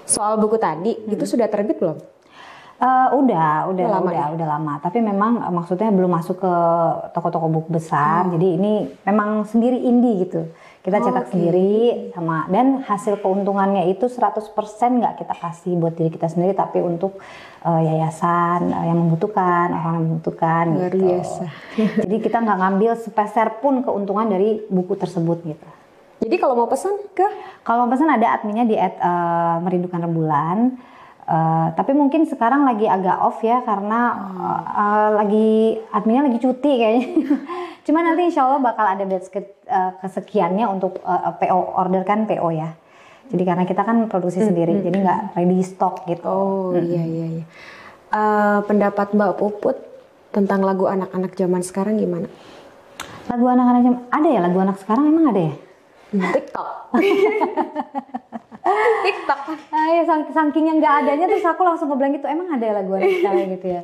[0.06, 1.98] soal buku tadi itu sudah terbit belum
[2.78, 4.34] Uh, udah, udah, udah, lama udah, ya?
[4.38, 4.72] udah lama.
[4.78, 6.54] Tapi memang uh, maksudnya belum masuk ke
[7.10, 8.30] toko-toko buku besar.
[8.30, 8.38] Hmm.
[8.38, 10.46] Jadi ini memang sendiri indie gitu.
[10.88, 11.32] Kita cetak okay.
[11.36, 11.72] sendiri
[12.16, 17.20] sama dan hasil keuntungannya itu 100% nggak kita kasih buat diri kita sendiri tapi untuk
[17.60, 21.04] uh, yayasan uh, yang membutuhkan, orang yang membutuhkan Luar gitu.
[21.04, 21.44] biasa.
[22.08, 25.68] Jadi kita nggak ngambil sepeser pun keuntungan dari buku tersebut gitu.
[26.24, 27.28] Jadi kalau mau pesan ke?
[27.62, 30.80] Kalau mau pesan ada adminnya di at, uh, merindukan rembulan
[31.28, 36.72] Uh, tapi mungkin sekarang lagi agak off ya karena uh, uh, lagi adminnya lagi cuti
[36.80, 37.08] kayaknya.
[37.88, 42.28] Cuma nanti insya Allah bakal ada batch ke, uh, kesekiannya untuk uh, PO order kan
[42.28, 42.76] PO ya.
[43.32, 46.28] Jadi karena kita kan produksi sendiri, jadi nggak ready stock gitu.
[46.28, 47.44] Oh iya iya iya.
[48.08, 49.76] Eh, pendapat Mbak Puput
[50.32, 52.24] tentang lagu anak-anak zaman sekarang gimana?
[53.28, 55.54] Lagu anak-anak jam- ada ya lagu anak sekarang emang ada ya?
[56.08, 56.68] TikTok.
[59.04, 59.40] TikTok.
[59.76, 62.96] Ah, ya, saking yang nggak adanya terus aku langsung ngebilang gitu emang ada ya lagu
[62.96, 63.82] anak sekarang gitu ya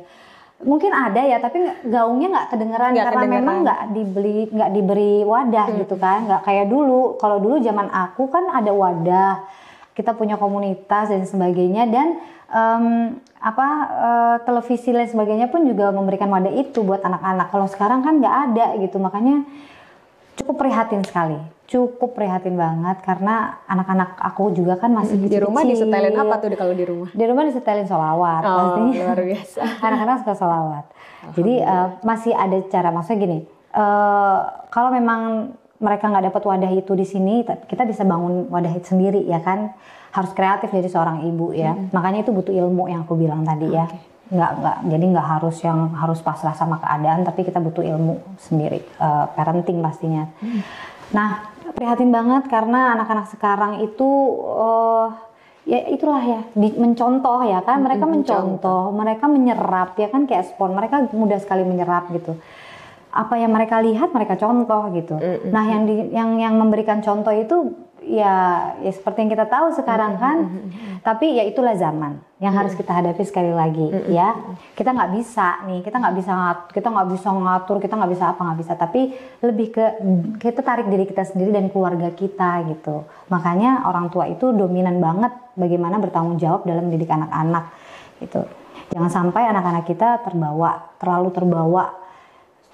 [0.63, 3.39] mungkin ada ya tapi gaungnya nggak kedengeran Nggak karena kedengeran.
[3.43, 6.19] memang nggak dibeli nggak diberi wadah gitu kan.
[6.31, 7.19] Nggak kayak dulu.
[7.19, 9.33] Kalau dulu zaman aku kan ada wadah
[9.95, 11.91] kita punya komunitas dan sebagainya.
[11.91, 12.07] Dan
[12.47, 12.85] em,
[13.43, 17.51] apa eh, televisi dan sebagainya pun juga memberikan wadah itu buat anak-anak.
[17.51, 18.95] Kalau sekarang kan nggak ada gitu.
[18.95, 19.43] Makanya
[20.35, 26.13] cukup prihatin sekali cukup prihatin banget karena anak-anak aku juga kan masih Di rumah disetelin
[26.13, 27.09] apa tuh di- kalau di rumah?
[27.09, 29.01] Di rumah disetelin solawat Oh, pastinya.
[29.01, 29.59] luar biasa.
[29.89, 30.85] Anak-anak suka solawat.
[31.33, 33.39] Jadi eh, masih ada cara maksudnya gini.
[33.73, 34.37] eh,
[34.69, 35.21] kalau memang
[35.75, 39.73] mereka nggak dapat wadah itu di sini, kita bisa bangun wadah itu sendiri ya kan.
[40.13, 41.73] Harus kreatif dari seorang ibu ya.
[41.89, 43.89] Makanya itu butuh ilmu yang aku bilang tadi ya.
[44.25, 44.77] Nggak nggak.
[44.89, 48.81] Jadi nggak harus yang harus pasrah sama keadaan, tapi kita butuh ilmu sendiri.
[48.81, 50.25] eh, parenting pastinya.
[51.13, 54.09] Nah prihatin banget karena anak-anak sekarang itu
[54.41, 55.07] eh,
[55.65, 57.85] ya itulah ya di- mencontoh ya kan.
[57.85, 58.89] Mereka mencontoh.
[58.89, 62.37] mereka menyerap ya kan kayak spon mereka mudah sekali menyerap gitu.
[63.15, 65.15] Apa yang mereka lihat mereka contoh gitu.
[65.47, 67.71] Nah yang di, yang yang memberikan contoh itu
[68.05, 68.35] ya
[68.85, 70.37] ya seperti yang kita tahu sekarang kan.
[71.01, 74.33] tapi ya itulah zaman yang harus kita hadapi sekali lagi ya.
[74.73, 78.25] kita nggak bisa nih kita nggak bisa ngat- kita nggak bisa ngatur kita nggak bisa
[78.33, 78.73] apa nggak bisa.
[78.77, 79.01] Tapi
[79.41, 79.85] lebih ke
[80.37, 83.05] kita tarik diri kita sendiri dan keluarga kita gitu.
[83.29, 87.73] Makanya orang tua itu dominan banget bagaimana bertanggung jawab dalam mendidik anak-anak
[88.21, 88.45] gitu.
[88.93, 92.05] Jangan sampai anak-anak kita terbawa terlalu terbawa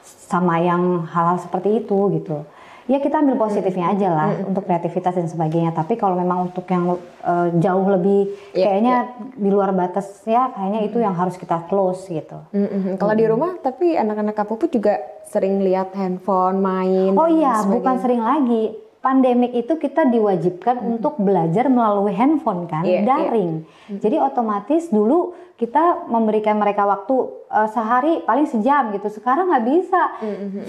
[0.04, 2.44] sama yang hal-hal seperti itu gitu.
[2.90, 5.70] Ya kita ambil positifnya aja lah untuk kreativitas dan sebagainya.
[5.70, 8.96] Tapi kalau memang untuk yang eh, jauh lebih Iya, kayaknya
[9.38, 12.42] di luar batas ya kayaknya itu yang harus kita close gitu.
[12.52, 12.98] Mm-mm.
[12.98, 14.98] Kalau di rumah tapi anak-anak Kak Puput juga
[15.30, 17.14] sering lihat handphone, main.
[17.14, 18.74] Oh iya, bukan sering lagi.
[19.02, 23.06] Pandemik itu kita diwajibkan untuk belajar melalui handphone kan, Iya, iya.
[23.10, 23.54] daring.
[23.98, 27.16] Jadi otomatis dulu kita memberikan mereka waktu
[27.50, 29.10] eh, sehari paling sejam gitu.
[29.10, 30.02] Sekarang nggak bisa.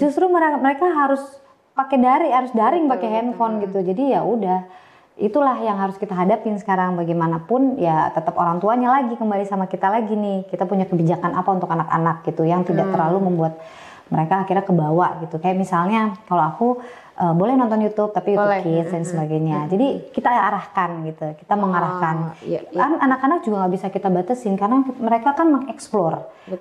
[0.01, 1.21] Justru mereka, mereka harus
[1.73, 3.81] pakai daring, harus daring pakai handphone gitu.
[3.81, 4.65] Jadi ya udah.
[5.13, 9.85] Itulah yang harus kita hadapin sekarang bagaimanapun ya tetap orang tuanya lagi kembali sama kita
[9.89, 10.49] lagi nih.
[10.49, 12.93] Kita punya kebijakan apa untuk anak-anak gitu yang tidak Hmm.
[12.97, 13.61] terlalu membuat
[14.09, 15.37] mereka akhirnya kebawa gitu.
[15.37, 16.67] Kayak misalnya kalau aku
[17.13, 18.63] eh, boleh nonton YouTube tapi YouTube Boleh.
[18.65, 19.57] Kids dan sebagainya.
[19.69, 22.15] Jadi kita arahkan gitu, kita mengarahkan.
[22.41, 22.79] iya, iya.
[22.81, 26.13] Kan anak-anak juga nggak bisa kita batasin karena mereka kan mengeksplor.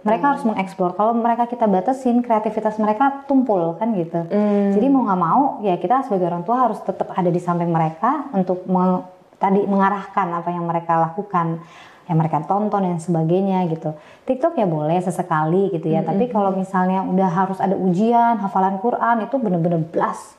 [0.05, 0.95] Mereka harus mengeksplor.
[0.95, 4.29] Kalau mereka kita batasin, kreativitas mereka tumpul kan gitu.
[4.29, 4.71] Hmm.
[4.77, 8.31] Jadi mau nggak mau ya kita sebagai orang tua harus tetap ada di samping mereka
[8.37, 9.05] untuk me-
[9.43, 11.59] tadi mengarahkan apa yang mereka lakukan
[12.07, 13.95] yang mereka tonton dan sebagainya gitu.
[14.27, 16.03] TikTok ya boleh sesekali gitu ya.
[16.03, 20.35] Tapi kalau misalnya udah harus ada ujian, hafalan Quran itu bener-bener blas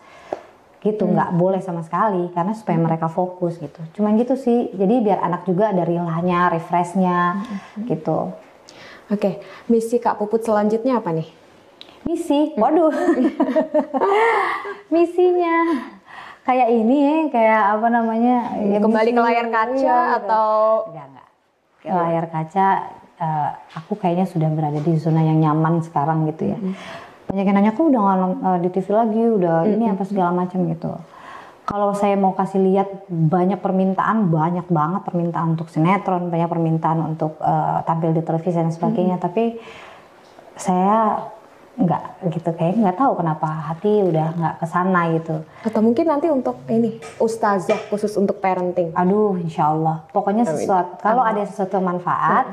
[0.83, 3.79] gitu nggak boleh sama sekali karena supaya mereka fokus gitu.
[3.95, 4.67] Cuman gitu sih.
[4.75, 7.39] Jadi biar anak juga ada rilahnya, refreshnya
[7.87, 8.35] gitu.
[9.07, 9.39] Oke,
[9.71, 11.27] misi Kak Puput selanjutnya apa nih?
[12.03, 12.91] Misi, waduh.
[14.93, 15.55] Misinya
[16.43, 18.35] kayak ini ya, kayak apa namanya?
[18.59, 20.17] ya Kembali ke misi- layar kaca iya, gitu.
[20.19, 20.47] atau
[20.91, 21.27] enggak enggak.
[21.79, 22.67] Ke layar kaca
[23.23, 26.57] eh, aku kayaknya sudah berada di zona yang nyaman sekarang gitu ya.
[27.33, 30.93] Banyak yang nanya kok udah eh, di TV lagi, udah ini apa segala macam gitu.
[31.65, 37.41] Kalau saya mau kasih lihat banyak permintaan, banyak banget permintaan untuk sinetron, banyak permintaan untuk
[37.41, 39.17] eh, tampil di televisi dan sebagainya.
[39.17, 39.57] Tapi
[40.53, 41.25] saya
[41.73, 45.41] nggak gitu kayak nggak tahu kenapa hati udah nggak ke sana gitu.
[45.65, 48.93] atau mungkin nanti untuk ini ustazah khusus untuk parenting.
[48.93, 50.05] Aduh, insya Allah.
[50.13, 52.45] Pokoknya sesuatu, kalau ada sesuatu manfaat,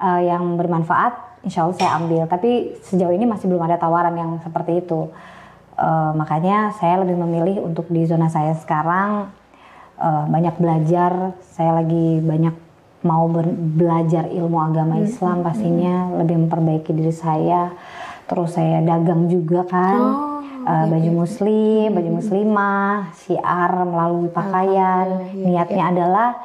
[0.00, 2.24] eh, yang bermanfaat, insya Allah saya ambil.
[2.26, 5.08] Tapi sejauh ini masih belum ada tawaran yang seperti itu.
[5.74, 9.30] Eh, makanya saya lebih memilih untuk di zona saya sekarang
[10.00, 11.36] eh, banyak belajar.
[11.54, 12.54] Saya lagi banyak
[13.04, 13.28] mau
[13.76, 17.70] belajar ilmu agama Islam pastinya, lebih memperbaiki diri saya.
[18.24, 20.00] Terus saya dagang juga kan.
[20.00, 25.28] Oh, Eh, baju muslim, baju muslimah, syiar melalui pakaian.
[25.36, 26.40] iya, Niatnya adalah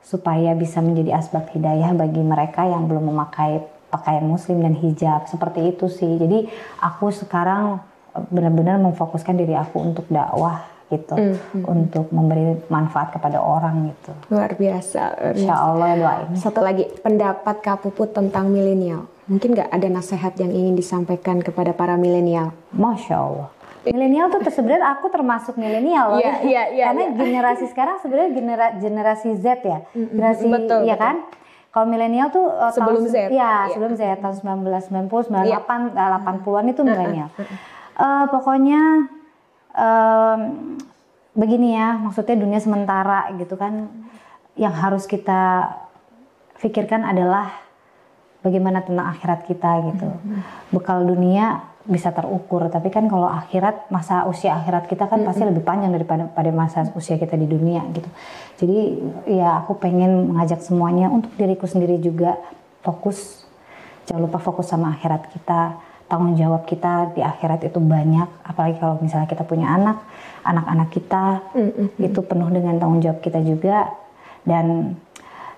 [0.00, 5.26] supaya bisa menjadi asbab hidayah bagi mereka yang belum memakai pakaian muslim dan hijab.
[5.28, 6.16] Seperti itu sih.
[6.20, 6.48] Jadi
[6.80, 7.80] aku sekarang
[8.16, 11.14] eh, benar-benar memfokuskan diri aku untuk dakwah gitu,
[11.68, 14.12] untuk memberi manfaat kepada orang gitu.
[14.32, 15.20] Luar biasa.
[15.20, 15.36] luar biasa.
[15.36, 16.28] Insya Allah doain.
[16.32, 19.04] Satu lagi, pendapat Kak Puput tentang milenial.
[19.28, 22.56] Mungkin nggak ada nasihat yang ingin disampaikan kepada para milenial?
[22.72, 23.48] Masya Allah.
[23.88, 26.20] milenial tuh sebenarnya aku termasuk milenial loh.
[26.20, 26.84] Iya, iya, iya.
[26.92, 27.16] Karena iya.
[27.16, 29.78] generasi sekarang sebenarnya genera generasi Z ya.
[29.92, 31.04] Generasi betul, ya betul.
[31.04, 31.16] kan?
[31.68, 33.16] Kalau milenial tuh uh, Sebelum tahun, Z.
[33.28, 33.52] Iya, Iya.
[33.76, 35.58] sebelum Z tahun 1990, 98, Iya.
[35.94, 37.28] eh, 80-an itu milenial.
[37.98, 38.80] Eh, pokoknya
[39.74, 40.40] em,
[41.34, 43.86] begini ya, maksudnya dunia sementara gitu kan.
[44.58, 45.70] Yang harus kita
[46.58, 47.52] pikirkan adalah
[48.40, 50.08] bagaimana tentang akhirat kita gitu.
[50.72, 55.64] Bekal dunia bisa terukur, tapi kan kalau akhirat masa usia akhirat kita kan pasti lebih
[55.64, 58.08] panjang daripada pada masa usia kita di dunia gitu.
[58.60, 58.78] Jadi
[59.40, 62.36] ya aku pengen mengajak semuanya untuk diriku sendiri juga
[62.84, 63.48] fokus.
[64.04, 65.80] Jangan lupa fokus sama akhirat kita.
[66.08, 70.00] Tanggung jawab kita di akhirat itu banyak, apalagi kalau misalnya kita punya anak,
[70.40, 71.44] anak-anak kita
[72.00, 73.92] itu penuh dengan tanggung jawab kita juga.
[74.40, 74.96] Dan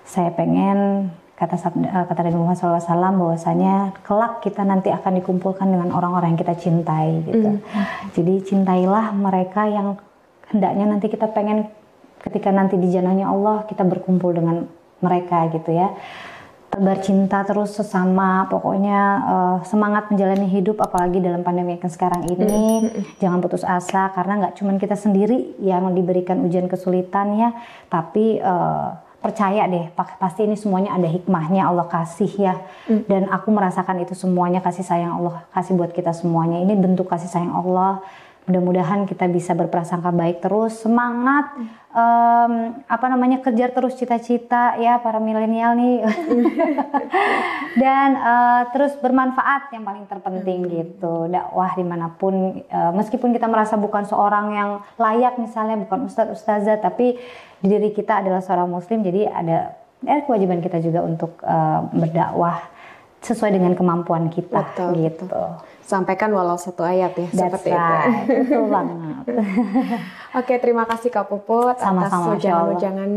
[0.03, 1.07] saya pengen
[1.41, 6.41] kata eh, kata Nabi Muhammad SAW bahwasanya kelak kita nanti akan dikumpulkan dengan orang-orang yang
[6.45, 7.57] kita cintai gitu.
[8.13, 9.97] Jadi cintailah mereka yang
[10.53, 11.65] hendaknya nanti kita pengen
[12.21, 14.69] ketika nanti di janahnya Allah kita berkumpul dengan
[15.01, 15.89] mereka gitu ya.
[16.71, 22.85] Tebar cinta terus sesama, pokoknya eh, semangat menjalani hidup apalagi dalam pandemi yang sekarang ini.
[23.17, 27.49] Jangan putus asa karena nggak cuman kita sendiri yang diberikan ujian kesulitan ya,
[27.89, 28.87] tapi eh,
[29.21, 32.55] percaya deh pa- pasti ini semuanya ada hikmahnya Allah kasih ya.
[33.05, 36.57] Dan aku merasakan itu semuanya kasih sayang Allah kasih buat kita semuanya.
[36.59, 38.01] Ini bentuk kasih sayang Allah
[38.49, 41.53] mudah-mudahan kita bisa berprasangka baik terus semangat
[41.93, 42.53] em,
[42.89, 46.01] apa namanya kejar terus cita-cita ya para milenial nih.
[47.81, 51.29] Dan eh, terus bermanfaat yang paling terpenting gitu.
[51.29, 56.33] Dakwah di mana pun eh, meskipun kita merasa bukan seorang yang layak misalnya bukan ustadz
[56.33, 57.21] ustazah tapi
[57.61, 62.57] di diri kita adalah seorang muslim jadi ada eh, kewajiban kita juga untuk eh, berdakwah
[63.21, 65.39] sesuai dengan kemampuan kita Betul, gitu
[65.91, 67.75] Sampaikan walau satu ayat ya, That's seperti itu.
[67.75, 68.23] right.
[68.47, 68.97] betul banget
[70.39, 72.71] Oke, terima kasih Kak Puput Sama-sama, atas Masya Allah.
[72.79, 73.11] ujangan-ujangan,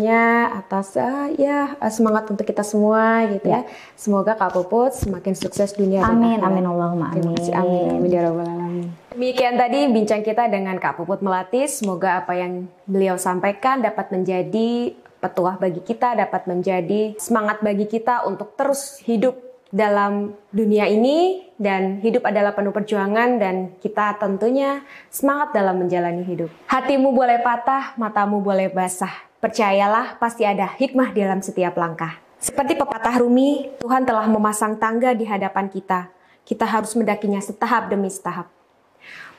[0.59, 3.63] atas eh, ya eh, semangat untuk kita semua gitu ya.
[3.95, 6.51] Semoga Kak Puput semakin sukses dunia dan amin akhirat.
[6.51, 7.91] amin Allahumma Terima amin kasih, amin.
[8.03, 8.87] Amin ya rabbal alamin.
[9.15, 11.71] Demikian tadi bincang kita dengan Kak Puput Melati.
[11.71, 18.27] Semoga apa yang beliau sampaikan dapat menjadi petuah bagi kita, dapat menjadi semangat bagi kita
[18.27, 19.39] untuk terus hidup
[19.75, 26.47] dalam dunia ini dan hidup adalah penuh perjuangan dan kita tentunya semangat dalam menjalani hidup.
[26.71, 29.11] Hatimu boleh patah, matamu boleh basah.
[29.43, 32.23] Percayalah pasti ada hikmah dalam setiap langkah.
[32.39, 36.07] Seperti pepatah Rumi, Tuhan telah memasang tangga di hadapan kita.
[36.47, 38.47] Kita harus mendakinya setahap demi setahap.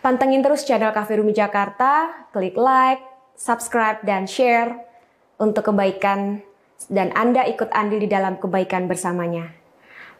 [0.03, 3.01] Pantengin terus channel Cafe Rumi Jakarta, klik like,
[3.39, 4.83] subscribe, dan share
[5.39, 6.43] untuk kebaikan
[6.91, 9.64] dan Anda ikut andil di dalam kebaikan bersamanya.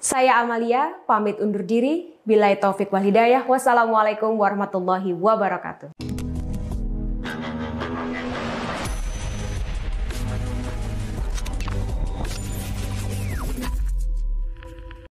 [0.06, 2.14] Saya Amalia, pamit undur diri.
[2.30, 3.42] Bilai taufik wal hidayah.
[3.50, 6.15] Wassalamualaikum warahmatullahi wabarakatuh.